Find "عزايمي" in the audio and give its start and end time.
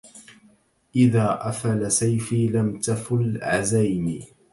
3.41-4.23